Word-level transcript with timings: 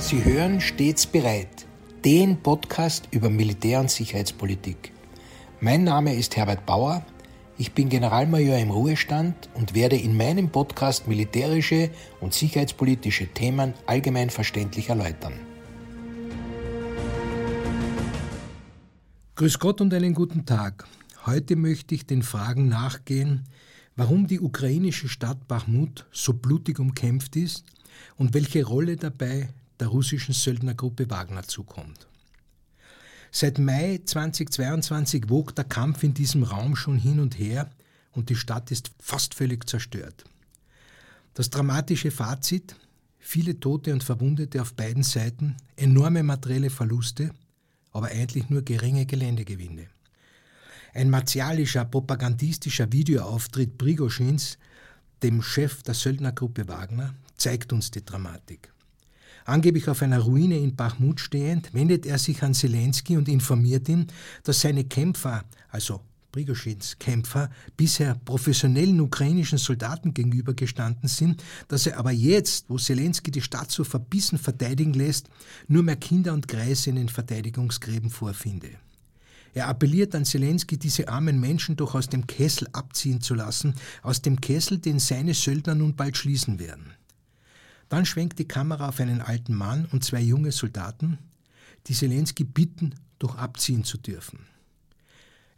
Sie 0.00 0.24
hören 0.24 0.62
stets 0.62 1.06
bereit, 1.06 1.66
den 2.06 2.42
Podcast 2.42 3.06
über 3.10 3.28
Militär- 3.28 3.80
und 3.80 3.90
Sicherheitspolitik. 3.90 4.92
Mein 5.60 5.84
Name 5.84 6.14
ist 6.14 6.36
Herbert 6.36 6.64
Bauer, 6.64 7.04
ich 7.58 7.72
bin 7.72 7.90
Generalmajor 7.90 8.56
im 8.56 8.70
Ruhestand 8.70 9.50
und 9.52 9.74
werde 9.74 9.96
in 9.96 10.16
meinem 10.16 10.48
Podcast 10.48 11.06
militärische 11.06 11.90
und 12.20 12.32
sicherheitspolitische 12.32 13.26
Themen 13.26 13.74
allgemein 13.86 14.30
verständlich 14.30 14.88
erläutern. 14.88 15.34
Grüß 19.36 19.58
Gott 19.58 19.82
und 19.82 19.92
einen 19.92 20.14
guten 20.14 20.46
Tag. 20.46 20.88
Heute 21.26 21.56
möchte 21.56 21.94
ich 21.94 22.06
den 22.06 22.22
Fragen 22.22 22.68
nachgehen, 22.68 23.44
warum 23.96 24.26
die 24.26 24.40
ukrainische 24.40 25.10
Stadt 25.10 25.46
Bachmut 25.46 26.06
so 26.10 26.32
blutig 26.32 26.78
umkämpft 26.78 27.36
ist 27.36 27.66
und 28.16 28.32
welche 28.32 28.64
Rolle 28.64 28.96
dabei 28.96 29.50
der 29.80 29.88
russischen 29.88 30.34
Söldnergruppe 30.34 31.10
Wagner 31.10 31.42
zukommt. 31.42 32.06
Seit 33.32 33.58
Mai 33.58 34.00
2022 34.04 35.28
wogt 35.28 35.58
der 35.58 35.64
Kampf 35.64 36.02
in 36.02 36.14
diesem 36.14 36.42
Raum 36.42 36.74
schon 36.74 36.98
hin 36.98 37.20
und 37.20 37.38
her 37.38 37.70
und 38.12 38.28
die 38.28 38.36
Stadt 38.36 38.70
ist 38.70 38.90
fast 38.98 39.34
völlig 39.34 39.68
zerstört. 39.68 40.24
Das 41.34 41.48
dramatische 41.48 42.10
Fazit, 42.10 42.74
viele 43.18 43.60
Tote 43.60 43.92
und 43.92 44.02
Verwundete 44.02 44.60
auf 44.60 44.74
beiden 44.74 45.04
Seiten, 45.04 45.56
enorme 45.76 46.22
materielle 46.24 46.70
Verluste, 46.70 47.30
aber 47.92 48.08
eigentlich 48.08 48.50
nur 48.50 48.62
geringe 48.62 49.06
Geländegewinne. 49.06 49.86
Ein 50.92 51.08
martialischer, 51.08 51.84
propagandistischer 51.84 52.90
Videoauftritt 52.92 53.78
Prigoschins, 53.78 54.58
dem 55.22 55.40
Chef 55.40 55.84
der 55.84 55.94
Söldnergruppe 55.94 56.66
Wagner, 56.66 57.14
zeigt 57.36 57.72
uns 57.72 57.92
die 57.92 58.04
Dramatik. 58.04 58.72
Angeblich 59.44 59.88
auf 59.88 60.02
einer 60.02 60.20
Ruine 60.20 60.58
in 60.58 60.76
Bachmut 60.76 61.20
stehend, 61.20 61.72
wendet 61.72 62.06
er 62.06 62.18
sich 62.18 62.42
an 62.42 62.54
Zelensky 62.54 63.16
und 63.16 63.28
informiert 63.28 63.88
ihn, 63.88 64.06
dass 64.44 64.60
seine 64.60 64.84
Kämpfer, 64.84 65.44
also 65.68 66.00
Prigoschins 66.32 66.96
Kämpfer, 66.98 67.50
bisher 67.76 68.14
professionellen 68.24 69.00
ukrainischen 69.00 69.58
Soldaten 69.58 70.14
gegenübergestanden 70.14 71.08
sind, 71.08 71.42
dass 71.68 71.86
er 71.86 71.98
aber 71.98 72.12
jetzt, 72.12 72.66
wo 72.68 72.78
Zelensky 72.78 73.30
die 73.30 73.40
Stadt 73.40 73.70
so 73.70 73.84
verbissen 73.84 74.38
verteidigen 74.38 74.92
lässt, 74.92 75.28
nur 75.66 75.82
mehr 75.82 75.96
Kinder 75.96 76.32
und 76.32 76.48
Greise 76.48 76.90
in 76.90 76.96
den 76.96 77.08
Verteidigungsgräben 77.08 78.10
vorfinde. 78.10 78.70
Er 79.52 79.66
appelliert 79.66 80.14
an 80.14 80.24
Zelensky, 80.24 80.78
diese 80.78 81.08
armen 81.08 81.40
Menschen 81.40 81.74
doch 81.74 81.96
aus 81.96 82.08
dem 82.08 82.26
Kessel 82.28 82.68
abziehen 82.72 83.20
zu 83.20 83.34
lassen, 83.34 83.74
aus 84.02 84.22
dem 84.22 84.40
Kessel, 84.40 84.78
den 84.78 85.00
seine 85.00 85.34
Söldner 85.34 85.74
nun 85.74 85.96
bald 85.96 86.16
schließen 86.16 86.60
werden. 86.60 86.92
Dann 87.90 88.06
schwenkt 88.06 88.38
die 88.38 88.48
Kamera 88.48 88.88
auf 88.88 89.00
einen 89.00 89.20
alten 89.20 89.52
Mann 89.52 89.84
und 89.86 90.04
zwei 90.04 90.20
junge 90.20 90.52
Soldaten, 90.52 91.18
die 91.88 91.92
Zelensky 91.92 92.44
bitten, 92.44 92.94
doch 93.18 93.36
abziehen 93.36 93.84
zu 93.84 93.98
dürfen. 93.98 94.46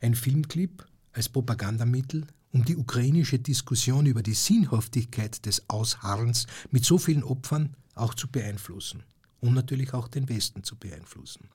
Ein 0.00 0.14
Filmclip 0.14 0.84
als 1.12 1.28
Propagandamittel, 1.28 2.26
um 2.52 2.64
die 2.64 2.76
ukrainische 2.76 3.38
Diskussion 3.38 4.06
über 4.06 4.22
die 4.22 4.32
Sinnhaftigkeit 4.32 5.44
des 5.44 5.68
Ausharrens 5.68 6.46
mit 6.70 6.86
so 6.86 6.96
vielen 6.96 7.22
Opfern 7.22 7.76
auch 7.94 8.14
zu 8.14 8.28
beeinflussen 8.28 9.02
und 9.40 9.52
natürlich 9.52 9.92
auch 9.92 10.08
den 10.08 10.28
Westen 10.30 10.64
zu 10.64 10.76
beeinflussen. 10.76 11.50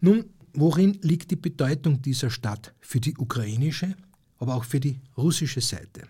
Nun, 0.00 0.24
worin 0.54 0.98
liegt 1.02 1.30
die 1.30 1.36
Bedeutung 1.36 2.02
dieser 2.02 2.30
Stadt 2.30 2.74
für 2.80 2.98
die 2.98 3.16
ukrainische, 3.16 3.94
aber 4.40 4.56
auch 4.56 4.64
für 4.64 4.80
die 4.80 5.00
russische 5.16 5.60
Seite? 5.60 6.02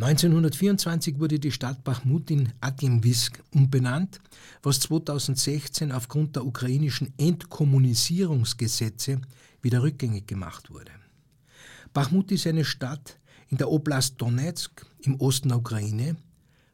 1924 0.00 1.18
wurde 1.18 1.40
die 1.40 1.50
Stadt 1.50 1.82
Bachmut 1.82 2.30
in 2.30 2.52
Adjemwisk 2.60 3.42
umbenannt, 3.52 4.20
was 4.62 4.78
2016 4.78 5.90
aufgrund 5.90 6.36
der 6.36 6.46
ukrainischen 6.46 7.12
Entkommunisierungsgesetze 7.18 9.20
wieder 9.60 9.82
rückgängig 9.82 10.28
gemacht 10.28 10.70
wurde. 10.70 10.92
Bachmut 11.92 12.30
ist 12.30 12.46
eine 12.46 12.64
Stadt 12.64 13.18
in 13.48 13.56
der 13.56 13.72
Oblast 13.72 14.22
Donetsk 14.22 14.86
im 15.00 15.16
Osten 15.16 15.48
der 15.48 15.58
Ukraine, 15.58 16.14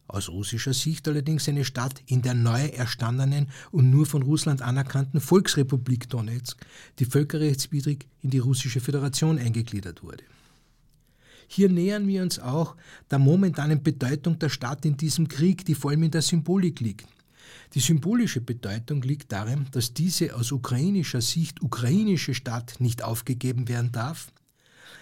aus 0.07 0.29
russischer 0.29 0.75
Sicht 0.75 1.09
allerdings 1.09 1.49
eine 1.49 1.65
Stadt 1.65 2.03
in 2.05 2.21
der 2.21 2.35
neu 2.35 2.67
erstandenen 2.67 3.49
und 3.71 3.89
nur 3.89 4.05
von 4.05 4.23
Russland 4.23 4.61
anerkannten 4.61 5.23
Volksrepublik 5.23 6.11
Donetsk, 6.11 6.61
die 6.99 7.07
völkerrechtswidrig 7.07 8.07
in 8.21 8.29
die 8.29 8.41
russische 8.41 8.81
Föderation 8.81 9.39
eingegliedert 9.39 10.03
wurde. 10.03 10.25
Hier 11.49 11.69
nähern 11.69 12.07
wir 12.07 12.23
uns 12.23 12.39
auch 12.39 12.77
der 13.11 13.19
momentanen 13.19 13.83
Bedeutung 13.83 14.39
der 14.39 14.49
Stadt 14.49 14.85
in 14.85 14.97
diesem 14.97 15.29
Krieg, 15.29 15.65
die 15.65 15.75
vor 15.75 15.91
allem 15.91 16.05
in 16.05 16.11
der 16.11 16.23
Symbolik 16.23 16.81
liegt. 16.81 17.07
Die 17.75 17.81
symbolische 17.81 18.41
Bedeutung 18.41 19.03
liegt 19.03 19.33
darin, 19.33 19.67
dass 19.73 19.95
diese 19.95 20.35
aus 20.37 20.53
ukrainischer 20.53 21.21
Sicht 21.21 21.63
ukrainische 21.63 22.35
Stadt 22.35 22.77
nicht 22.79 23.03
aufgegeben 23.03 23.69
werden 23.69 23.93
darf, 23.93 24.33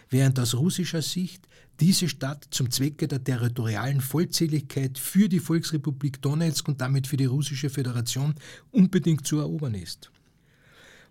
während 0.09 0.39
aus 0.41 0.55
russischer 0.55 1.03
Sicht 1.03 1.47
diese 1.81 2.09
Stadt 2.09 2.47
zum 2.51 2.71
Zwecke 2.71 3.09
der 3.09 3.25
territorialen 3.25 4.01
Vollzähligkeit 4.01 4.99
für 4.99 5.29
die 5.29 5.41
Volksrepublik 5.41 6.23
Donetsk 6.23 6.69
und 6.69 6.81
damit 6.81 7.07
für 7.07 7.17
die 7.17 7.25
russische 7.25 7.71
Föderation 7.71 8.35
unbedingt 8.71 9.27
zu 9.27 9.39
erobern 9.39 9.75
ist. 9.75 10.11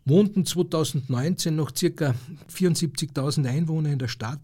Wohnten 0.06 0.46
2019 0.46 1.56
noch 1.56 1.72
ca. 1.74 2.16
74.000 2.52 3.48
Einwohner 3.48 3.92
in 3.92 4.00
der 4.00 4.08
Stadt, 4.08 4.40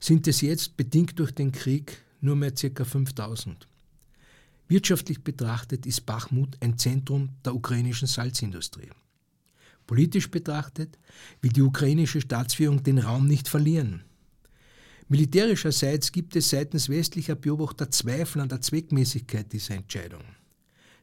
sind 0.00 0.26
es 0.28 0.40
jetzt, 0.40 0.76
bedingt 0.76 1.18
durch 1.18 1.32
den 1.32 1.52
Krieg, 1.52 2.02
nur 2.20 2.36
mehr 2.36 2.52
ca. 2.52 2.84
5000. 2.84 3.68
Wirtschaftlich 4.68 5.22
betrachtet 5.22 5.86
ist 5.86 6.06
Bachmut 6.06 6.56
ein 6.60 6.78
Zentrum 6.78 7.30
der 7.44 7.54
ukrainischen 7.54 8.08
Salzindustrie. 8.08 8.90
Politisch 9.86 10.30
betrachtet 10.30 10.98
will 11.42 11.52
die 11.52 11.62
ukrainische 11.62 12.20
Staatsführung 12.20 12.82
den 12.82 12.98
Raum 12.98 13.26
nicht 13.26 13.48
verlieren. 13.48 14.02
Militärischerseits 15.08 16.12
gibt 16.12 16.34
es 16.34 16.48
seitens 16.48 16.88
westlicher 16.88 17.34
Beobachter 17.34 17.90
Zweifel 17.90 18.40
an 18.40 18.48
der 18.48 18.62
Zweckmäßigkeit 18.62 19.52
dieser 19.52 19.74
Entscheidung. 19.74 20.22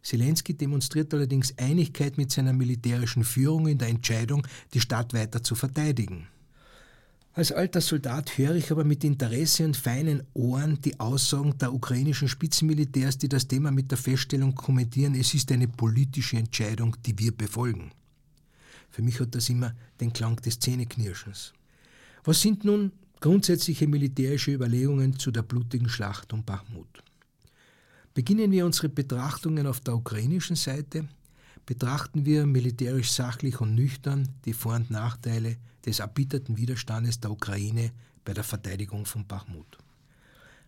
Zelensky 0.02 0.56
demonstriert 0.56 1.14
allerdings 1.14 1.56
Einigkeit 1.59 2.18
mit 2.18 2.31
seiner 2.31 2.53
militärischen 2.53 3.23
Führung 3.23 3.67
in 3.67 3.78
der 3.78 3.90
Entscheidung, 3.90 4.47
die 4.73 4.82
Stadt 4.82 5.14
weiter 5.14 5.44
zu 5.44 5.53
verteidigen. 5.53 6.28
Als 7.33 7.53
alter 7.53 7.79
Soldat 7.79 8.37
höre 8.37 8.55
ich 8.55 8.72
aber 8.72 8.83
mit 8.83 9.05
Interesse 9.05 9.63
und 9.63 9.78
feinen 9.78 10.23
Ohren 10.33 10.81
die 10.81 10.99
Aussagen 10.99 11.57
der 11.57 11.73
ukrainischen 11.73 12.28
Spitzenmilitärs, 12.28 13.17
die 13.17 13.29
das 13.29 13.47
Thema 13.47 13.72
mit 13.72 13.89
der 13.89 13.97
Feststellung 13.97 14.53
kommentieren, 14.53 15.16
es 15.16 15.33
ist 15.33 15.49
eine 15.53 15.69
politische 15.69 16.35
Entscheidung, 16.35 16.97
die 17.05 17.17
wir 17.17 17.31
befolgen. 17.31 17.91
Für 18.89 19.01
mich 19.01 19.22
hat 19.22 19.33
das 19.33 19.47
immer 19.47 19.73
den 20.01 20.11
Klang 20.11 20.35
des 20.41 20.59
Zähneknirschens. 20.59 21.53
Was 22.25 22.41
sind 22.41 22.66
nun 22.66 22.91
grundsätzliche 23.22 23.87
militärische 23.87 24.51
Überlegungen 24.51 25.17
zu 25.17 25.31
der 25.31 25.43
blutigen 25.43 25.87
Schlacht 25.87 26.33
um 26.33 26.43
Bachmut? 26.43 27.01
Beginnen 28.13 28.51
wir 28.51 28.66
unsere 28.66 28.89
Betrachtungen 28.89 29.67
auf 29.67 29.79
der 29.79 29.95
ukrainischen 29.95 30.57
Seite, 30.57 31.07
betrachten 31.66 32.25
wir 32.25 32.45
militärisch 32.45 33.09
sachlich 33.09 33.61
und 33.61 33.73
nüchtern 33.73 34.28
die 34.43 34.51
Vor- 34.51 34.75
und 34.75 34.91
Nachteile 34.91 35.55
des 35.85 35.99
erbitterten 35.99 36.57
Widerstandes 36.57 37.19
der 37.19 37.31
Ukraine 37.31 37.91
bei 38.23 38.33
der 38.33 38.43
Verteidigung 38.43 39.05
von 39.05 39.25
Bachmut. 39.25 39.78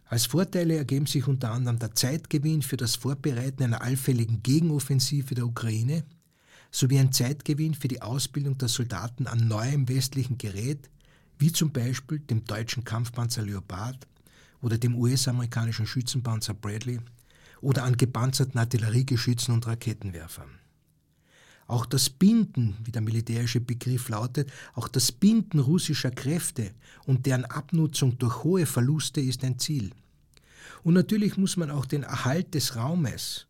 Als 0.06 0.25
Vorteile 0.25 0.77
ergeben 0.77 1.06
sich 1.06 1.27
unter 1.27 1.51
anderem 1.51 1.80
der 1.80 1.95
Zeitgewinn 1.95 2.62
für 2.62 2.77
das 2.77 2.95
Vorbereiten 2.95 3.63
einer 3.63 3.81
allfälligen 3.81 4.44
Gegenoffensive 4.44 5.33
der 5.33 5.45
Ukraine, 5.45 6.04
sowie 6.71 7.00
ein 7.00 7.12
Zeitgewinn 7.12 7.74
für 7.74 7.88
die 7.88 8.01
Ausbildung 8.01 8.57
der 8.57 8.68
Soldaten 8.68 9.27
an 9.27 9.48
neuem 9.48 9.88
westlichen 9.88 10.38
Gerät, 10.38 10.89
wie 11.38 11.51
zum 11.51 11.71
Beispiel 11.71 12.19
dem 12.19 12.45
deutschen 12.45 12.83
Kampfpanzer 12.83 13.44
Leopard 13.44 14.07
oder 14.62 14.77
dem 14.77 14.95
US-amerikanischen 14.95 15.86
Schützenpanzer 15.86 16.54
Bradley 16.54 17.00
oder 17.62 17.83
an 17.83 17.98
gepanzerten 17.98 18.60
Artilleriegeschützen 18.60 19.54
und 19.54 19.68
Raketenwerfern. 19.68 20.62
Auch 21.68 21.86
das 21.86 22.10
Binden, 22.10 22.75
wie 22.83 22.92
der 22.92 23.01
militärische 23.01 23.62
Begriff 23.62 24.10
lautet, 24.10 24.51
auch 24.74 24.88
das 24.88 25.12
Binden 25.12 25.60
russischer 25.60 26.12
Kräfte 26.12 26.71
und 27.06 27.25
deren 27.25 27.45
Abnutzung 27.45 28.18
durch 28.18 28.44
hohe 28.44 28.65
Verluste 28.65 29.21
ist 29.21 29.44
ein 29.44 29.60
Ziel. 29.60 29.92
Und 30.83 30.94
natürlich 30.94 31.38
muss 31.38 31.57
man 31.57 31.71
auch 31.71 31.86
den 31.86 32.04
Erhalt 32.04 32.54
des 32.54 32.75
Raumes, 32.75 33.48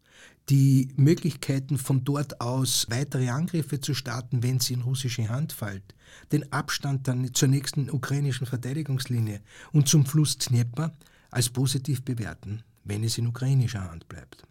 die 0.50 0.90
Möglichkeiten 0.98 1.78
von 1.78 2.04
dort 2.04 2.42
aus 2.42 2.88
weitere 2.90 3.30
Angriffe 3.30 3.80
zu 3.80 3.94
starten, 3.94 4.44
wenn 4.44 4.60
sie 4.60 4.74
in 4.74 4.82
russische 4.82 5.30
Hand 5.30 5.54
fällt, 5.54 5.96
den 6.32 6.52
Abstand 6.52 7.08
dann 7.08 7.34
zur 7.34 7.48
nächsten 7.48 7.90
ukrainischen 7.90 8.46
Verteidigungslinie 8.46 9.42
und 9.72 9.88
zum 9.88 10.06
Fluss 10.06 10.38
Dnieper 10.38 10.96
als 11.32 11.50
positiv 11.50 12.04
bewerten, 12.04 12.62
wenn 12.84 13.04
es 13.04 13.18
in 13.18 13.28
ukrainischer 13.28 13.90
Hand 13.90 14.08
bleibt. 14.10 14.44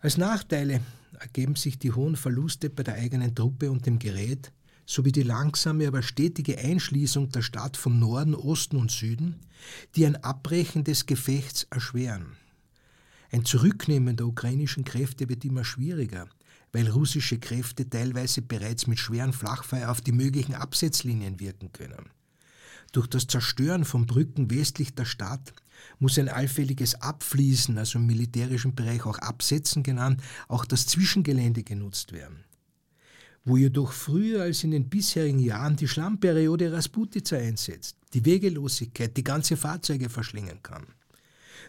Als 0.00 0.16
Nachteile 0.16 0.80
ergeben 1.18 1.56
sich 1.56 1.78
die 1.78 1.92
hohen 1.92 2.16
Verluste 2.16 2.70
bei 2.70 2.82
der 2.82 2.94
eigenen 2.94 3.34
Truppe 3.34 3.70
und 3.70 3.86
dem 3.86 3.98
Gerät 3.98 4.52
sowie 4.86 5.12
die 5.12 5.22
langsame, 5.22 5.86
aber 5.88 6.02
stetige 6.02 6.58
Einschließung 6.58 7.30
der 7.30 7.42
Stadt 7.42 7.76
von 7.76 7.98
Norden, 7.98 8.34
Osten 8.34 8.76
und 8.76 8.90
Süden, 8.90 9.40
die 9.94 10.06
ein 10.06 10.16
Abbrechen 10.16 10.84
des 10.84 11.06
Gefechts 11.06 11.66
erschweren. 11.70 12.36
Ein 13.30 13.44
Zurücknehmen 13.44 14.16
der 14.16 14.26
ukrainischen 14.26 14.84
Kräfte 14.84 15.28
wird 15.28 15.44
immer 15.44 15.64
schwieriger, 15.64 16.28
weil 16.72 16.88
russische 16.88 17.38
Kräfte 17.38 17.88
teilweise 17.88 18.42
bereits 18.42 18.86
mit 18.86 18.98
schweren 18.98 19.32
Flachfeuer 19.32 19.90
auf 19.90 20.00
die 20.00 20.12
möglichen 20.12 20.54
Absetzlinien 20.54 21.40
wirken 21.40 21.72
können. 21.72 22.10
Durch 22.92 23.06
das 23.06 23.26
Zerstören 23.26 23.84
von 23.84 24.06
Brücken 24.06 24.50
westlich 24.50 24.94
der 24.94 25.06
Stadt 25.06 25.54
muss 25.98 26.18
ein 26.18 26.28
allfälliges 26.28 26.94
Abfließen, 26.96 27.78
also 27.78 27.98
im 27.98 28.06
militärischen 28.06 28.74
Bereich 28.74 29.04
auch 29.06 29.18
Absetzen 29.18 29.82
genannt, 29.82 30.22
auch 30.48 30.64
das 30.64 30.86
Zwischengelände 30.86 31.62
genutzt 31.62 32.12
werden. 32.12 32.44
Wo 33.44 33.56
jedoch 33.56 33.92
früher 33.92 34.42
als 34.42 34.64
in 34.64 34.70
den 34.70 34.88
bisherigen 34.88 35.40
Jahren 35.40 35.76
die 35.76 35.88
Schlammperiode 35.88 36.72
Rasputica 36.72 37.36
einsetzt, 37.36 37.96
die 38.14 38.24
Wegelosigkeit 38.24 39.16
die 39.16 39.24
ganze 39.24 39.56
Fahrzeuge 39.56 40.08
verschlingen 40.08 40.62
kann. 40.62 40.86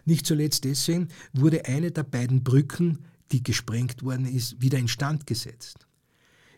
Nicht 0.04 0.26
zuletzt 0.26 0.64
deswegen 0.64 1.08
wurde 1.32 1.64
eine 1.64 1.90
der 1.90 2.04
beiden 2.04 2.44
Brücken, 2.44 2.98
die 3.32 3.42
gesprengt 3.42 4.02
worden 4.02 4.26
ist, 4.26 4.60
wieder 4.60 4.78
instand 4.78 5.26
gesetzt. 5.26 5.86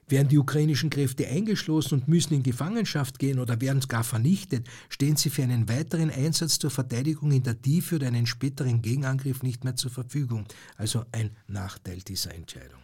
Werden 0.08 0.28
die 0.28 0.38
ukrainischen 0.38 0.88
Kräfte 0.88 1.26
eingeschlossen 1.26 1.94
und 1.94 2.08
müssen 2.08 2.34
in 2.34 2.44
Gefangenschaft 2.44 3.18
gehen 3.18 3.40
oder 3.40 3.60
werden 3.60 3.80
gar 3.88 4.04
vernichtet, 4.04 4.68
stehen 4.88 5.16
sie 5.16 5.30
für 5.30 5.42
einen 5.42 5.68
weiteren 5.68 6.10
Einsatz 6.10 6.60
zur 6.60 6.70
Verteidigung 6.70 7.32
in 7.32 7.42
der 7.42 7.60
Tiefe 7.60 7.96
oder 7.96 8.06
einen 8.06 8.26
späteren 8.26 8.82
Gegenangriff 8.82 9.42
nicht 9.42 9.64
mehr 9.64 9.74
zur 9.74 9.90
Verfügung. 9.90 10.46
Also 10.76 11.04
ein 11.10 11.30
Nachteil 11.48 11.98
dieser 12.02 12.32
Entscheidung. 12.34 12.80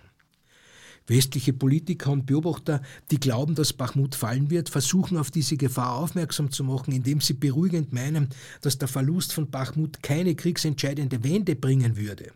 Westliche 1.07 1.53
Politiker 1.53 2.11
und 2.11 2.27
Beobachter, 2.27 2.83
die 3.11 3.19
glauben, 3.19 3.55
dass 3.55 3.73
Bachmut 3.73 4.15
fallen 4.15 4.51
wird, 4.51 4.69
versuchen 4.69 5.17
auf 5.17 5.31
diese 5.31 5.57
Gefahr 5.57 5.97
aufmerksam 5.97 6.51
zu 6.51 6.65
machen, 6.65 6.93
indem 6.93 7.21
sie 7.21 7.35
beruhigend 7.35 7.93
meinen, 7.93 8.29
dass 8.61 8.79
der 8.79 8.89
Verlust 8.89 9.33
von 9.33 9.51
Bachmut 9.51 10.03
keine 10.03 10.35
kriegsentscheidende 10.35 11.23
Wende 11.23 11.55
bringen 11.57 11.97
würde. 11.97 12.33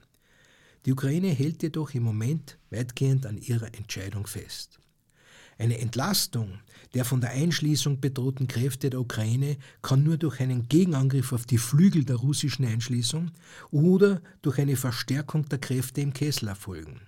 Die 0.87 0.93
Ukraine 0.93 1.29
hält 1.29 1.65
jedoch 1.65 1.95
im 1.95 2.05
Moment 2.05 2.59
weitgehend 2.71 3.27
an 3.27 3.39
ihrer 3.39 3.75
Entscheidung 3.75 4.27
fest. 4.29 4.79
Eine 5.59 5.79
Entlastung 5.79 6.61
der 6.95 7.05
von 7.05 7.21
der 7.21 7.31
Einschließung 7.31 8.01
bedrohten 8.01 8.47
Kräfte 8.47 8.89
der 8.89 9.01
Ukraine 9.01 9.57
kann 9.83 10.05
nur 10.05 10.17
durch 10.17 10.41
einen 10.41 10.69
Gegenangriff 10.69 11.33
auf 11.33 11.45
die 11.45 11.59
Flügel 11.59 12.05
der 12.05 12.17
russischen 12.17 12.65
Einschließung 12.65 13.33
oder 13.73 14.23
durch 14.43 14.59
eine 14.61 14.77
Verstärkung 14.77 15.49
der 15.49 15.59
Kräfte 15.59 16.03
im 16.03 16.13
Kessel 16.13 16.49
erfolgen. 16.49 17.01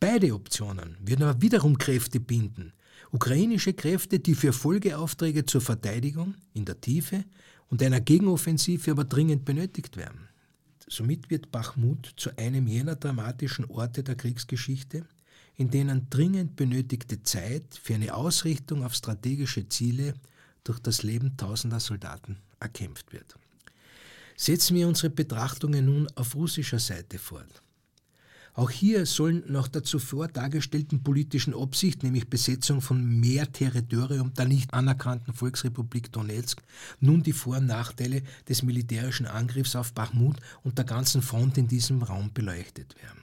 Beide 0.00 0.32
Optionen 0.32 0.96
würden 1.04 1.24
aber 1.24 1.42
wiederum 1.42 1.76
Kräfte 1.76 2.20
binden. 2.20 2.72
Ukrainische 3.10 3.74
Kräfte, 3.74 4.18
die 4.18 4.34
für 4.34 4.52
Folgeaufträge 4.52 5.44
zur 5.44 5.60
Verteidigung 5.60 6.36
in 6.54 6.64
der 6.64 6.80
Tiefe 6.80 7.24
und 7.68 7.82
einer 7.82 8.00
Gegenoffensive 8.00 8.92
aber 8.92 9.04
dringend 9.04 9.44
benötigt 9.44 9.96
werden. 9.98 10.28
Somit 10.88 11.30
wird 11.30 11.50
Bachmut 11.50 12.12
zu 12.16 12.36
einem 12.36 12.66
jener 12.66 12.96
dramatischen 12.96 13.64
Orte 13.66 14.02
der 14.02 14.16
Kriegsgeschichte, 14.16 15.06
in 15.56 15.70
denen 15.70 16.08
dringend 16.10 16.56
benötigte 16.56 17.22
Zeit 17.22 17.64
für 17.82 17.94
eine 17.94 18.14
Ausrichtung 18.14 18.84
auf 18.84 18.94
strategische 18.94 19.68
Ziele 19.68 20.14
durch 20.64 20.78
das 20.80 21.02
Leben 21.02 21.36
tausender 21.36 21.80
Soldaten 21.80 22.38
erkämpft 22.60 23.12
wird. 23.12 23.36
Setzen 24.36 24.76
wir 24.76 24.88
unsere 24.88 25.10
Betrachtungen 25.10 25.84
nun 25.84 26.08
auf 26.16 26.34
russischer 26.34 26.80
Seite 26.80 27.18
fort. 27.18 27.62
Auch 28.56 28.70
hier 28.70 29.04
sollen 29.04 29.42
nach 29.48 29.66
der 29.66 29.82
zuvor 29.82 30.28
dargestellten 30.28 31.02
politischen 31.02 31.54
Absicht, 31.54 32.04
nämlich 32.04 32.30
Besetzung 32.30 32.80
von 32.80 33.04
mehr 33.18 33.50
Territorium 33.50 34.32
der 34.32 34.44
nicht 34.46 34.72
anerkannten 34.72 35.34
Volksrepublik 35.34 36.12
Donetsk, 36.12 36.62
nun 37.00 37.24
die 37.24 37.32
Vor- 37.32 37.56
und 37.56 37.66
Nachteile 37.66 38.22
des 38.48 38.62
militärischen 38.62 39.26
Angriffs 39.26 39.74
auf 39.74 39.92
Bachmut 39.92 40.36
und 40.62 40.78
der 40.78 40.84
ganzen 40.84 41.20
Front 41.20 41.58
in 41.58 41.66
diesem 41.66 42.00
Raum 42.00 42.32
beleuchtet 42.32 42.94
werden. 43.02 43.22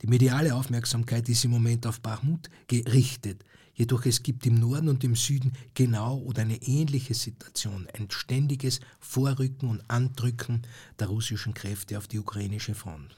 Die 0.00 0.06
mediale 0.06 0.54
Aufmerksamkeit 0.54 1.28
ist 1.28 1.44
im 1.44 1.50
Moment 1.50 1.86
auf 1.86 2.00
Bachmut 2.00 2.48
gerichtet, 2.68 3.44
jedoch 3.74 4.06
es 4.06 4.22
gibt 4.22 4.46
im 4.46 4.54
Norden 4.54 4.88
und 4.88 5.04
im 5.04 5.14
Süden 5.14 5.52
genau 5.74 6.16
oder 6.16 6.40
eine 6.40 6.62
ähnliche 6.62 7.12
Situation, 7.12 7.86
ein 7.92 8.10
ständiges 8.10 8.80
Vorrücken 8.98 9.68
und 9.68 9.82
Andrücken 9.88 10.62
der 10.98 11.08
russischen 11.08 11.52
Kräfte 11.52 11.98
auf 11.98 12.08
die 12.08 12.18
ukrainische 12.18 12.74
Front. 12.74 13.14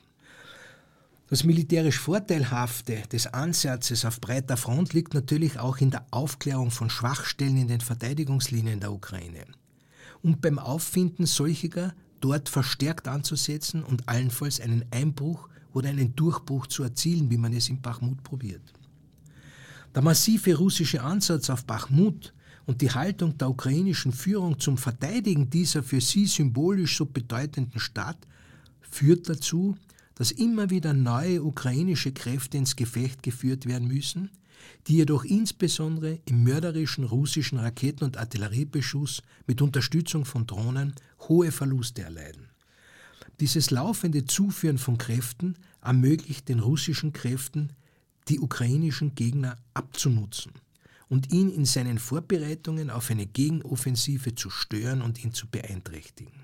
Das 1.29 1.43
militärisch 1.43 1.99
Vorteilhafte 1.99 3.03
des 3.11 3.27
Ansatzes 3.27 4.05
auf 4.05 4.21
breiter 4.21 4.59
Front 4.59 4.93
liegt 4.93 5.15
natürlich 5.15 5.59
auch 5.59 5.79
in 5.79 5.91
der 5.91 6.05
Aufklärung 6.11 6.71
von 6.71 6.91
Schwachstellen 6.91 7.57
in 7.57 7.69
den 7.69 7.81
Verteidigungslinien 7.81 8.81
der 8.81 8.93
Ukraine 8.93 9.47
und 10.21 10.43
beim 10.43 10.59
Auffinden 10.59 11.25
solcher 11.25 11.95
dort 12.21 12.51
verstärkt 12.51 13.09
anzusetzen 13.09 13.83
und 13.83 14.07
allenfalls 14.09 14.61
einen 14.61 14.85
Einbruch 14.91 15.49
oder 15.73 15.89
einen 15.89 16.15
Durchbruch 16.15 16.67
zu 16.67 16.83
erzielen, 16.83 17.31
wie 17.31 17.39
man 17.39 17.55
es 17.55 17.71
in 17.71 17.81
Bachmut 17.81 18.23
probiert. 18.23 18.63
Der 19.95 20.03
massive 20.03 20.55
russische 20.57 21.03
Ansatz 21.03 21.49
auf 21.49 21.65
Bachmut 21.65 22.35
und 22.67 22.83
die 22.83 22.91
Haltung 22.91 23.37
der 23.39 23.49
ukrainischen 23.49 24.13
Führung 24.13 24.59
zum 24.59 24.77
Verteidigen 24.77 25.49
dieser 25.49 25.83
für 25.83 26.01
sie 26.01 26.27
symbolisch 26.27 26.99
so 26.99 27.07
bedeutenden 27.07 27.81
Stadt 27.81 28.19
führt 28.83 29.29
dazu, 29.29 29.77
dass 30.15 30.31
immer 30.31 30.71
wieder 30.71 30.93
neue 30.93 31.43
ukrainische 31.43 32.13
Kräfte 32.13 32.57
ins 32.57 32.77
Gefecht 32.77 33.23
geführt 33.23 33.67
werden 33.67 33.89
müssen, 33.89 34.31
die 34.87 34.97
jedoch 34.97 35.25
insbesondere 35.25 36.21
im 36.27 36.43
mörderischen 36.43 37.05
russischen 37.05 37.59
Raketen- 37.59 38.05
und 38.05 38.17
Artilleriebeschuss 38.17 39.23
mit 39.47 39.63
Unterstützung 39.63 40.25
von 40.25 40.47
Drohnen 40.47 40.95
hohe 41.29 41.53
Verluste 41.53 42.03
erleiden. 42.03 42.49
Dieses 43.41 43.71
laufende 43.71 44.25
Zuführen 44.27 44.79
von 44.79 44.99
Kräften 44.99 45.57
ermöglicht 45.83 46.49
den 46.49 46.61
russischen 46.61 47.13
Kräften, 47.13 47.71
die 48.29 48.39
ukrainischen 48.39 49.15
Gegner 49.15 49.59
abzunutzen 49.75 50.53
und 51.09 51.33
ihn 51.33 51.51
in 51.51 51.65
seinen 51.65 51.99
Vorbereitungen 51.99 52.91
auf 52.91 53.11
eine 53.11 53.27
Gegenoffensive 53.27 54.35
zu 54.35 54.51
stören 54.51 55.03
und 55.03 55.23
ihn 55.23 55.33
zu 55.33 55.49
beeinträchtigen. 55.49 56.44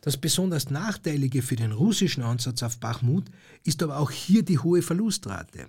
Das 0.00 0.16
besonders 0.16 0.70
Nachteilige 0.70 1.42
für 1.42 1.56
den 1.56 1.72
russischen 1.72 2.22
Ansatz 2.22 2.62
auf 2.62 2.78
Bachmut 2.78 3.26
ist 3.64 3.82
aber 3.82 3.98
auch 3.98 4.10
hier 4.10 4.44
die 4.44 4.58
hohe 4.58 4.82
Verlustrate. 4.82 5.66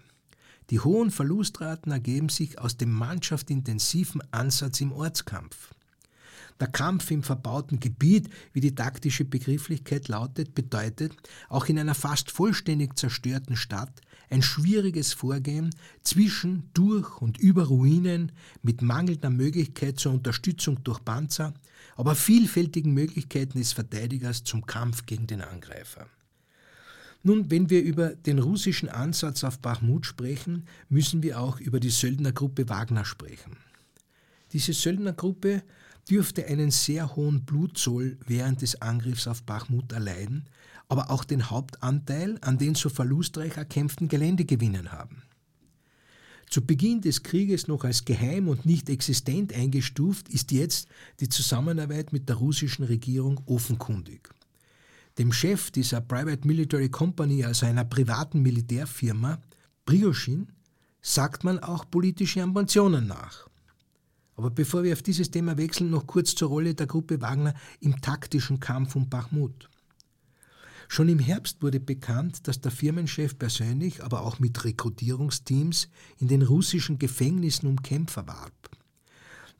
Die 0.70 0.80
hohen 0.80 1.10
Verlustraten 1.10 1.92
ergeben 1.92 2.30
sich 2.30 2.60
aus 2.60 2.78
dem 2.78 2.92
mannschaftsintensiven 2.92 4.22
Ansatz 4.32 4.82
im 4.82 4.92
Ortskampf. 4.92 5.74
Der 6.60 6.68
Kampf 6.68 7.10
im 7.10 7.24
verbauten 7.24 7.80
Gebiet, 7.80 8.30
wie 8.52 8.60
die 8.60 8.76
taktische 8.76 9.24
Begrifflichkeit 9.24 10.10
lautet, 10.10 10.54
bedeutet, 10.54 11.14
auch 11.48 11.66
in 11.68 11.80
einer 11.80 11.96
fast 11.96 12.32
vollständig 12.32 12.98
zerstörten 12.98 13.56
Stadt 13.56 14.02
ein 14.30 14.42
schwieriges 14.42 15.14
Vorgehen 15.14 15.74
zwischen, 16.04 16.70
durch 16.74 17.22
und 17.22 17.38
über 17.38 17.64
Ruinen 17.64 18.32
mit 18.62 18.82
mangelnder 18.82 19.30
Möglichkeit 19.30 20.00
zur 20.00 20.12
Unterstützung 20.14 20.84
durch 20.84 21.04
Panzer, 21.04 21.54
aber 22.00 22.16
vielfältigen 22.16 22.94
Möglichkeiten 22.94 23.58
des 23.58 23.74
Verteidigers 23.74 24.46
zum 24.46 24.66
Kampf 24.66 25.06
gegen 25.06 25.28
den 25.28 25.42
Angreifer. 25.42 26.08
Nun, 27.24 27.52
wenn 27.52 27.70
wir 27.70 27.84
über 27.84 28.16
den 28.16 28.40
russischen 28.40 28.88
Ansatz 28.88 29.44
auf 29.44 29.60
Bachmut 29.60 30.06
sprechen, 30.06 30.66
müssen 30.88 31.24
wir 31.24 31.42
auch 31.42 31.60
über 31.60 31.82
die 31.82 31.90
Söldnergruppe 31.90 32.70
Wagner 32.70 33.04
sprechen. 33.04 33.58
Diese 34.54 34.72
Söldnergruppe 34.72 35.62
dürfte 36.10 36.46
einen 36.46 36.72
sehr 36.72 37.18
hohen 37.18 37.44
Blutzoll 37.44 38.18
während 38.26 38.62
des 38.62 38.82
Angriffs 38.82 39.28
auf 39.28 39.44
Bachmut 39.44 39.92
erleiden, 39.92 40.46
aber 40.88 41.12
auch 41.12 41.26
den 41.26 41.50
Hauptanteil 41.50 42.38
an 42.40 42.58
den 42.58 42.76
so 42.76 42.88
verlustreich 42.88 43.58
erkämpften 43.58 44.08
Geländegewinnen 44.08 44.94
haben. 44.94 45.24
Zu 46.50 46.66
Beginn 46.66 47.02
des 47.02 47.22
Krieges 47.22 47.68
noch 47.68 47.84
als 47.84 48.06
geheim 48.06 48.48
und 48.48 48.66
nicht 48.66 48.90
existent 48.90 49.54
eingestuft, 49.54 50.30
ist 50.30 50.52
jetzt 50.52 50.88
die 51.20 51.30
Zusammenarbeit 51.30 52.12
mit 52.12 52.28
der 52.28 52.38
russischen 52.38 52.86
Regierung 52.86 53.40
offenkundig. 53.46 54.30
Dem 55.20 55.32
Chef 55.32 55.70
dieser 55.70 56.02
Private 56.02 56.48
Military 56.48 56.90
Company, 56.90 57.44
also 57.44 57.68
einer 57.68 57.86
privaten 57.86 58.42
Militärfirma, 58.42 59.40
Prigozhin, 59.86 60.48
sagt 61.04 61.44
man 61.44 61.60
auch 61.60 61.86
politische 61.90 62.42
Ambitionen 62.42 63.06
nach. 63.06 63.48
Aber 64.36 64.50
bevor 64.50 64.84
wir 64.84 64.94
auf 64.94 65.04
dieses 65.04 65.30
Thema 65.30 65.56
wechseln, 65.56 65.92
noch 65.92 66.08
kurz 66.08 66.34
zur 66.34 66.50
Rolle 66.50 66.74
der 66.74 66.88
Gruppe 66.88 67.22
Wagner 67.22 67.54
im 67.80 68.02
taktischen 68.02 68.60
Kampf 68.60 68.96
um 68.96 69.08
Bachmut. 69.08 69.69
Schon 70.92 71.08
im 71.08 71.20
Herbst 71.20 71.62
wurde 71.62 71.80
bekannt, 71.80 72.48
dass 72.48 72.62
der 72.62 72.72
Firmenchef 72.72 73.38
persönlich, 73.38 74.04
aber 74.04 74.24
auch 74.24 74.40
mit 74.40 74.66
Rekrutierungsteams 74.66 75.88
in 76.18 76.28
den 76.28 76.42
russischen 76.42 76.98
Gefängnissen 76.98 77.70
um 77.70 77.84
Kämpfer 77.84 78.26
warb. 78.26 78.52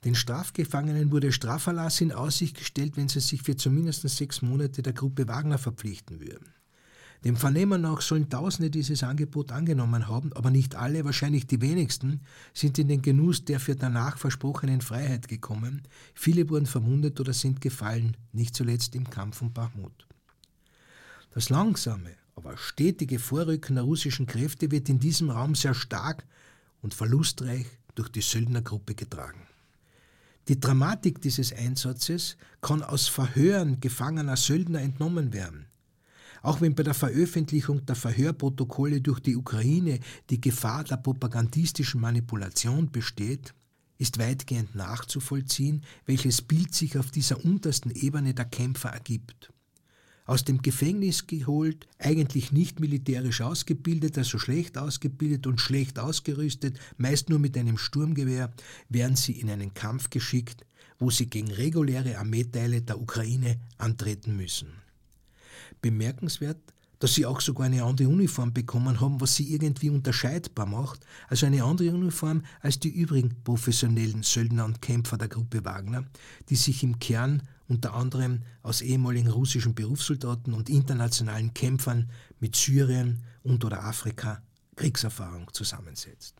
Den 0.04 0.16
Strafgefangenen 0.16 1.12
wurde 1.12 1.30
Straferlass 1.30 2.00
in 2.00 2.10
Aussicht 2.10 2.58
gestellt, 2.58 2.96
wenn 2.96 3.08
sie 3.08 3.20
sich 3.20 3.42
für 3.42 3.54
zumindest 3.54 4.08
sechs 4.08 4.42
Monate 4.42 4.82
der 4.82 4.92
Gruppe 4.92 5.28
Wagner 5.28 5.58
verpflichten 5.58 6.18
würden. 6.18 6.48
Dem 7.24 7.36
Vernehmen 7.36 7.82
nach 7.82 8.00
sollen 8.00 8.28
Tausende 8.28 8.68
dieses 8.68 9.04
Angebot 9.04 9.52
angenommen 9.52 10.08
haben, 10.08 10.32
aber 10.32 10.50
nicht 10.50 10.74
alle, 10.74 11.04
wahrscheinlich 11.04 11.46
die 11.46 11.60
wenigsten, 11.60 12.22
sind 12.54 12.76
in 12.80 12.88
den 12.88 13.02
Genuss 13.02 13.44
der 13.44 13.60
für 13.60 13.76
danach 13.76 14.18
versprochenen 14.18 14.80
Freiheit 14.80 15.28
gekommen. 15.28 15.82
Viele 16.12 16.50
wurden 16.50 16.66
verwundet 16.66 17.20
oder 17.20 17.34
sind 17.34 17.60
gefallen, 17.60 18.16
nicht 18.32 18.56
zuletzt 18.56 18.96
im 18.96 19.08
Kampf 19.08 19.42
um 19.42 19.52
Bachmut. 19.52 20.08
Das 21.32 21.48
langsame, 21.48 22.16
aber 22.34 22.56
stetige 22.56 23.20
Vorrücken 23.20 23.76
der 23.76 23.84
russischen 23.84 24.26
Kräfte 24.26 24.72
wird 24.72 24.88
in 24.88 24.98
diesem 24.98 25.30
Raum 25.30 25.54
sehr 25.54 25.74
stark 25.74 26.26
und 26.82 26.92
verlustreich 26.92 27.66
durch 27.94 28.08
die 28.08 28.20
Söldnergruppe 28.20 28.96
getragen. 28.96 29.46
Die 30.48 30.58
Dramatik 30.58 31.20
dieses 31.20 31.52
Einsatzes 31.52 32.36
kann 32.60 32.82
aus 32.82 33.06
Verhören 33.06 33.78
gefangener 33.78 34.36
Söldner 34.36 34.80
entnommen 34.80 35.32
werden. 35.32 35.66
Auch 36.42 36.60
wenn 36.60 36.74
bei 36.74 36.82
der 36.82 36.94
Veröffentlichung 36.94 37.86
der 37.86 37.94
Verhörprotokolle 37.94 39.00
durch 39.00 39.20
die 39.20 39.36
Ukraine 39.36 40.00
die 40.30 40.40
Gefahr 40.40 40.82
der 40.82 40.96
propagandistischen 40.96 42.00
Manipulation 42.00 42.90
besteht, 42.90 43.54
ist 43.98 44.18
weitgehend 44.18 44.74
nachzuvollziehen, 44.74 45.84
welches 46.06 46.42
Bild 46.42 46.74
sich 46.74 46.98
auf 46.98 47.12
dieser 47.12 47.44
untersten 47.44 47.90
Ebene 47.90 48.34
der 48.34 48.46
Kämpfer 48.46 48.88
ergibt 48.88 49.52
aus 50.30 50.44
dem 50.44 50.62
Gefängnis 50.62 51.26
geholt, 51.26 51.88
eigentlich 51.98 52.52
nicht 52.52 52.78
militärisch 52.78 53.40
ausgebildet, 53.40 54.16
also 54.16 54.38
schlecht 54.38 54.78
ausgebildet 54.78 55.48
und 55.48 55.60
schlecht 55.60 55.98
ausgerüstet, 55.98 56.78
meist 56.98 57.28
nur 57.28 57.40
mit 57.40 57.58
einem 57.58 57.76
Sturmgewehr, 57.76 58.52
werden 58.88 59.16
sie 59.16 59.32
in 59.32 59.50
einen 59.50 59.74
Kampf 59.74 60.08
geschickt, 60.08 60.64
wo 61.00 61.10
sie 61.10 61.26
gegen 61.26 61.50
reguläre 61.50 62.16
Armeeteile 62.16 62.80
der 62.80 63.00
Ukraine 63.00 63.58
antreten 63.76 64.36
müssen. 64.36 64.68
Bemerkenswert, 65.82 66.60
dass 67.00 67.14
sie 67.14 67.26
auch 67.26 67.40
sogar 67.40 67.66
eine 67.66 67.82
andere 67.82 68.06
Uniform 68.06 68.52
bekommen 68.52 69.00
haben, 69.00 69.20
was 69.20 69.34
sie 69.34 69.52
irgendwie 69.52 69.90
unterscheidbar 69.90 70.66
macht, 70.66 71.04
also 71.26 71.46
eine 71.46 71.64
andere 71.64 71.90
Uniform 71.90 72.42
als 72.60 72.78
die 72.78 72.90
übrigen 72.90 73.34
professionellen 73.42 74.22
Söldner 74.22 74.64
und 74.64 74.80
Kämpfer 74.80 75.18
der 75.18 75.26
Gruppe 75.26 75.64
Wagner, 75.64 76.04
die 76.50 76.56
sich 76.56 76.84
im 76.84 77.00
Kern 77.00 77.42
unter 77.70 77.94
anderem 77.94 78.42
aus 78.62 78.82
ehemaligen 78.82 79.30
russischen 79.30 79.74
Berufssoldaten 79.74 80.52
und 80.52 80.68
internationalen 80.68 81.54
Kämpfern 81.54 82.10
mit 82.40 82.56
Syrien 82.56 83.22
und 83.44 83.64
oder 83.64 83.84
Afrika 83.84 84.42
Kriegserfahrung 84.74 85.48
zusammensetzt. 85.52 86.34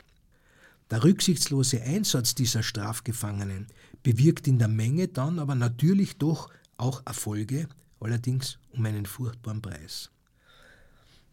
Der 0.89 1.03
rücksichtslose 1.03 1.81
Einsatz 1.81 2.35
dieser 2.35 2.63
Strafgefangenen 2.63 3.67
bewirkt 4.03 4.47
in 4.47 4.59
der 4.59 4.67
Menge 4.67 5.07
dann 5.07 5.39
aber 5.39 5.55
natürlich 5.55 6.17
doch 6.17 6.49
auch 6.77 7.01
Erfolge, 7.05 7.69
allerdings 8.01 8.59
um 8.71 8.85
einen 8.85 9.05
furchtbaren 9.05 9.61
Preis. 9.61 10.11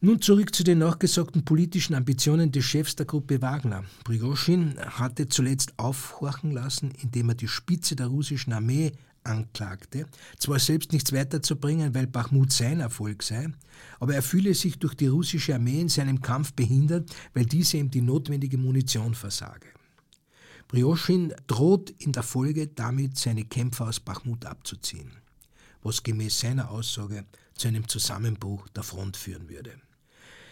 Nun 0.01 0.23
zurück 0.23 0.55
zu 0.55 0.63
den 0.63 0.79
nachgesagten 0.79 1.45
politischen 1.45 1.97
Ambitionen 1.97 2.53
des 2.53 2.65
Chefs 2.65 2.95
der 2.95 3.07
Gruppe 3.07 3.43
Wagner. 3.43 3.83
Prigozhin 4.05 4.79
hatte 4.79 5.29
zuletzt 5.29 5.77
aufhorchen 5.77 6.53
lassen, 6.53 6.93
indem 7.03 7.31
er 7.31 7.35
die 7.35 7.49
Spitze 7.49 7.97
der 7.97 8.07
russischen 8.07 8.53
Armee 8.53 8.93
anklagte, 9.25 10.07
zwar 10.39 10.59
selbst 10.59 10.93
nichts 10.93 11.13
weiterzubringen, 11.13 11.95
weil 11.95 12.07
Bachmut 12.07 12.53
sein 12.53 12.81
Erfolg 12.81 13.23
sei, 13.23 13.49
aber 14.01 14.15
er 14.15 14.23
fühle 14.23 14.55
sich 14.55 14.79
durch 14.79 14.95
die 14.95 15.07
russische 15.07 15.55
Armee 15.55 15.81
in 15.81 15.89
seinem 15.89 16.21
Kampf 16.21 16.53
behindert, 16.53 17.11
weil 17.35 17.47
diese 17.47 17.77
ihm 17.77 17.91
die 17.91 18.01
notwendige 18.01 18.59
Munition 18.59 19.15
versage. 19.15 19.69
Brioschin 20.69 21.33
droht 21.47 21.91
in 21.99 22.13
der 22.13 22.23
Folge 22.23 22.67
damit, 22.69 23.17
seine 23.17 23.45
Kämpfer 23.45 23.89
aus 23.89 24.01
Bachmut 24.01 24.45
abzuziehen, 24.45 25.13
was 25.83 26.03
gemäß 26.03 26.41
seiner 26.41 26.71
Aussage 26.71 27.25
zu 27.55 27.69
einem 27.69 27.89
Zusammenbruch 27.89 28.69
der 28.69 28.83
Front 28.83 29.17
führen 29.17 29.49
würde. 29.49 29.81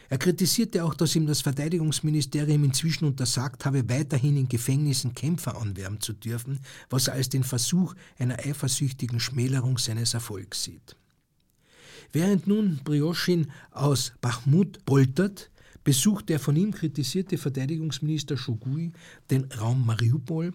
Er 0.09 0.19
kritisierte 0.19 0.85
auch, 0.85 0.95
dass 0.95 1.17
ihm 1.17 1.27
das 1.27 1.41
Verteidigungsministerium 1.41 2.65
inzwischen 2.65 3.07
untersagt 3.07 3.65
habe, 3.65 3.89
weiterhin 3.89 4.37
in 4.37 4.49
Gefängnissen 4.49 5.15
Kämpfer 5.15 5.61
anwerben 5.61 6.01
zu 6.01 6.13
dürfen, 6.13 6.61
was 6.89 7.09
er 7.09 7.15
als 7.15 7.29
den 7.29 7.43
Versuch 7.43 7.95
einer 8.19 8.39
eifersüchtigen 8.39 9.19
Schmälerung 9.19 9.79
seines 9.79 10.15
Erfolgs 10.15 10.63
sieht. 10.63 10.97
Während 12.13 12.47
nun 12.47 12.81
Brioschin 12.85 13.51
aus 13.73 14.13
Bachmut 14.21 14.85
poltert, 14.85 15.51
besucht 15.83 16.29
der 16.29 16.41
von 16.41 16.57
ihm 16.57 16.73
kritisierte 16.73 17.39
Verteidigungsminister 17.39 18.37
Shogui 18.37 18.93
den 19.31 19.45
Raum 19.53 19.87
Mariupol, 19.87 20.53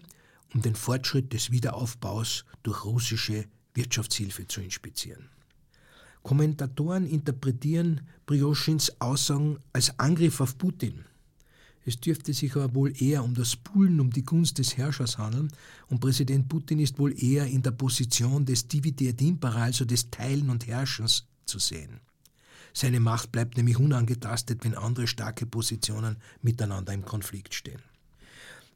um 0.54 0.62
den 0.62 0.74
Fortschritt 0.74 1.32
des 1.32 1.50
Wiederaufbaus 1.50 2.44
durch 2.62 2.84
russische 2.84 3.46
Wirtschaftshilfe 3.74 4.46
zu 4.46 4.60
inspizieren. 4.60 5.28
Kommentatoren 6.22 7.06
interpretieren 7.06 8.02
Brioschins 8.26 9.00
Aussagen 9.00 9.58
als 9.72 9.98
Angriff 9.98 10.40
auf 10.40 10.56
Putin. 10.56 11.04
Es 11.84 11.98
dürfte 11.98 12.32
sich 12.32 12.54
aber 12.54 12.74
wohl 12.74 12.92
eher 13.02 13.24
um 13.24 13.34
das 13.34 13.56
Poolen 13.56 13.98
um 13.98 14.10
die 14.10 14.24
Gunst 14.24 14.58
des 14.58 14.76
Herrschers 14.76 15.18
handeln 15.18 15.52
und 15.88 16.00
Präsident 16.00 16.48
Putin 16.48 16.78
ist 16.78 16.98
wohl 16.98 17.12
eher 17.20 17.46
in 17.46 17.62
der 17.62 17.72
Position 17.72 18.44
des 18.44 18.68
Divide 18.68 19.08
et 19.08 19.20
Impera, 19.20 19.64
also 19.64 19.84
des 19.84 20.10
Teilen 20.10 20.48
und 20.48 20.66
Herrschens, 20.66 21.26
zu 21.44 21.58
sehen. 21.58 22.00
Seine 22.72 23.00
Macht 23.00 23.32
bleibt 23.32 23.56
nämlich 23.56 23.78
unangetastet, 23.78 24.64
wenn 24.64 24.76
andere 24.76 25.06
starke 25.06 25.44
Positionen 25.44 26.16
miteinander 26.40 26.92
im 26.92 27.04
Konflikt 27.04 27.52
stehen. 27.52 27.82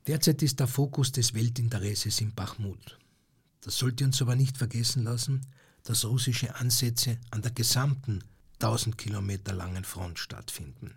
Derzeit 0.07 0.43
ist 0.43 0.61
der 0.61 0.67
Fokus 0.67 1.13
des 1.13 1.33
Weltinteresses 1.33 2.21
in 2.21 2.35
Bachmut. 2.35 2.99
Das 3.63 3.79
sollte 3.79 4.05
uns 4.05 4.21
aber 4.21 4.37
nicht 4.37 4.59
vergessen 4.59 5.05
lassen, 5.05 5.41
dass 5.87 6.05
russische 6.05 6.55
Ansätze 6.57 7.19
an 7.31 7.43
der 7.43 7.53
gesamten 7.53 8.23
1000 8.61 8.99
Kilometer 8.99 9.53
langen 9.53 9.85
Front 9.85 10.19
stattfinden. 10.19 10.95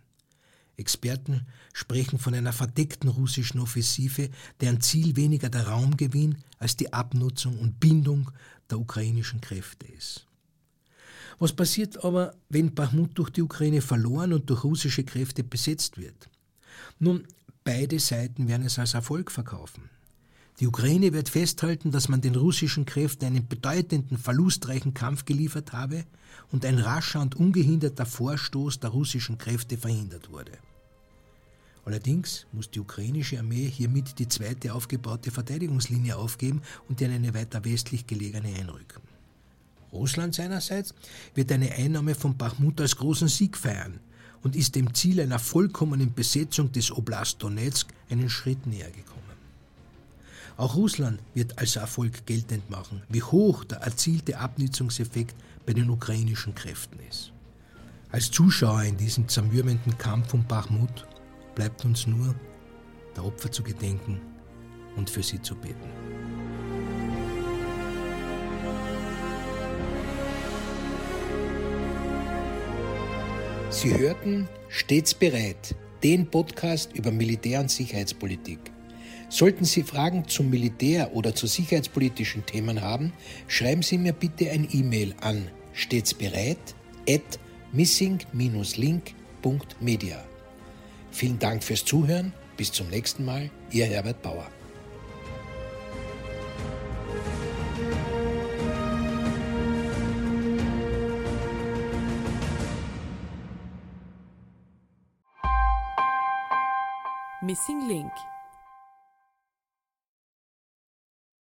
Experten 0.77 1.45
sprechen 1.73 2.19
von 2.19 2.33
einer 2.33 2.53
verdeckten 2.53 3.09
russischen 3.09 3.59
Offensive, 3.59 4.29
deren 4.61 4.81
Ziel 4.81 5.15
weniger 5.15 5.49
der 5.49 5.67
Raumgewinn 5.67 6.37
als 6.57 6.75
die 6.75 6.91
Abnutzung 6.91 7.59
und 7.59 7.79
Bindung 7.79 8.31
der 8.69 8.79
ukrainischen 8.79 9.41
Kräfte 9.41 9.87
ist. 9.87 10.25
Was 11.37 11.53
passiert 11.53 12.03
aber, 12.03 12.35
wenn 12.49 12.73
Bachmut 12.73 13.17
durch 13.17 13.29
die 13.29 13.41
Ukraine 13.41 13.81
verloren 13.81 14.33
und 14.33 14.49
durch 14.49 14.63
russische 14.63 15.03
Kräfte 15.03 15.43
besetzt 15.43 15.97
wird? 15.97 16.29
Nun, 16.97 17.27
beide 17.63 17.99
Seiten 17.99 18.47
werden 18.47 18.65
es 18.65 18.79
als 18.79 18.93
Erfolg 18.93 19.31
verkaufen. 19.31 19.89
Die 20.59 20.67
Ukraine 20.67 21.13
wird 21.13 21.29
festhalten, 21.29 21.91
dass 21.91 22.09
man 22.09 22.19
den 22.19 22.35
russischen 22.35 22.85
Kräften 22.85 23.25
einen 23.25 23.47
bedeutenden, 23.47 24.17
verlustreichen 24.17 24.93
Kampf 24.93 25.23
geliefert 25.23 25.71
habe 25.71 26.03
und 26.51 26.65
ein 26.65 26.79
rascher 26.79 27.21
und 27.21 27.35
ungehinderter 27.35 28.05
Vorstoß 28.05 28.81
der 28.81 28.89
russischen 28.89 29.37
Kräfte 29.37 29.77
verhindert 29.77 30.31
wurde. 30.31 30.51
Allerdings 31.85 32.45
muss 32.51 32.69
die 32.69 32.81
ukrainische 32.81 33.39
Armee 33.39 33.69
hiermit 33.69 34.19
die 34.19 34.27
zweite 34.27 34.73
aufgebaute 34.73 35.31
Verteidigungslinie 35.31 36.17
aufgeben 36.17 36.61
und 36.89 36.99
in 36.99 37.11
eine 37.11 37.33
weiter 37.33 37.63
westlich 37.63 38.05
gelegene 38.05 38.53
einrücken. 38.59 39.01
Russland 39.93 40.35
seinerseits 40.35 40.93
wird 41.35 41.51
eine 41.53 41.71
Einnahme 41.71 42.15
von 42.15 42.37
Bachmut 42.37 42.81
als 42.81 42.97
großen 42.97 43.29
Sieg 43.29 43.57
feiern 43.57 44.01
und 44.43 44.57
ist 44.57 44.75
dem 44.75 44.93
Ziel 44.93 45.21
einer 45.21 45.39
vollkommenen 45.39 46.13
Besetzung 46.13 46.71
des 46.71 46.91
Oblast 46.91 47.41
Donetsk 47.41 47.87
einen 48.09 48.29
Schritt 48.29 48.67
näher 48.67 48.91
gekommen. 48.91 49.28
Auch 50.59 50.75
Russland 50.75 51.21
wird 51.33 51.57
als 51.57 51.77
Erfolg 51.77 52.25
geltend 52.25 52.69
machen, 52.69 53.01
wie 53.07 53.23
hoch 53.23 53.63
der 53.63 53.77
erzielte 53.77 54.37
Abnützungseffekt 54.39 55.33
bei 55.65 55.71
den 55.71 55.89
ukrainischen 55.89 56.53
Kräften 56.53 56.99
ist. 57.09 57.31
Als 58.11 58.29
Zuschauer 58.29 58.83
in 58.83 58.97
diesem 58.97 59.25
zermürbenden 59.29 59.97
Kampf 59.97 60.33
um 60.33 60.43
Bachmut 60.43 61.07
bleibt 61.55 61.85
uns 61.85 62.07
nur, 62.07 62.35
der 63.15 63.23
Opfer 63.23 63.49
zu 63.49 63.63
gedenken 63.63 64.19
und 64.97 65.09
für 65.09 65.23
sie 65.23 65.41
zu 65.41 65.55
beten. 65.55 65.89
Sie 73.69 73.97
hörten 73.97 74.49
stets 74.67 75.13
bereit 75.13 75.73
den 76.03 76.29
Podcast 76.29 76.91
über 76.95 77.11
Militär- 77.11 77.61
und 77.61 77.71
Sicherheitspolitik. 77.71 78.59
Sollten 79.29 79.63
Sie 79.63 79.83
Fragen 79.83 80.27
zum 80.27 80.49
Militär 80.49 81.13
oder 81.13 81.35
zu 81.35 81.45
sicherheitspolitischen 81.45 82.47
Themen 82.47 82.81
haben, 82.81 83.13
schreiben 83.47 83.83
Sie 83.83 83.99
mir 83.99 84.13
bitte 84.13 84.49
ein 84.49 84.67
E-Mail 84.71 85.13
an 85.21 85.47
stets 85.71 86.15
bereit 86.15 86.57
at 87.07 87.39
missing-link.media. 87.71 90.25
Vielen 91.11 91.39
Dank 91.39 91.63
fürs 91.63 91.85
Zuhören. 91.85 92.33
Bis 92.57 92.71
zum 92.71 92.89
nächsten 92.89 93.23
Mal. 93.23 93.51
Ihr 93.71 93.85
Herbert 93.85 94.21
Bauer. 94.21 94.47
Missing 107.41 107.87
Link 107.87 108.11